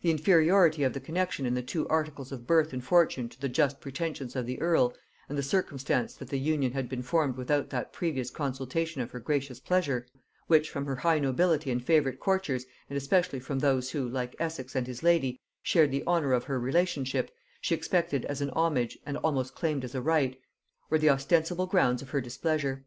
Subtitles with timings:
[0.00, 3.48] The inferiority of the connexion in the two articles of birth and fortune to the
[3.48, 4.92] just pretensions of the earl,
[5.28, 9.20] and the circumstance that the union had been formed without that previous consultation of her
[9.20, 10.08] gracious pleasure,
[10.48, 14.74] which from her high nobility and favorite courtiers, and especially from those who, like Essex
[14.74, 19.16] and his lady, shared the honor of her relationship, she expected as a homage and
[19.18, 20.40] almost claimed as a right,
[20.90, 22.84] were the ostensible grounds of her displeasure.